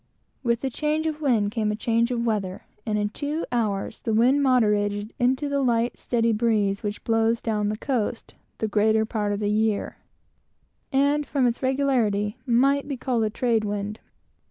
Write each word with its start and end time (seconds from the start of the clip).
With 0.41 0.61
the 0.61 0.71
change 0.71 1.05
of 1.05 1.21
wind 1.21 1.51
came 1.51 1.71
a 1.71 1.75
change 1.75 2.09
of 2.09 2.25
weather, 2.25 2.63
and 2.87 2.97
in 2.97 3.09
two 3.09 3.45
hours 3.51 4.01
the 4.01 4.15
wind 4.15 4.41
moderated 4.41 5.13
into 5.19 5.47
the 5.47 5.61
light 5.61 5.99
steady 5.99 6.33
breeze, 6.33 6.81
which 6.81 7.03
blows 7.03 7.39
down 7.39 7.69
the 7.69 7.77
coast 7.77 8.33
the 8.57 8.67
greater 8.67 9.05
part 9.05 9.31
of 9.31 9.39
the 9.39 9.51
year, 9.51 9.97
and, 10.91 11.23
from 11.27 11.45
its 11.45 11.61
regularity, 11.61 12.39
might 12.47 12.87
be 12.87 12.97
called 12.97 13.23
a 13.25 13.29
trade 13.29 13.63
wind. 13.63 13.99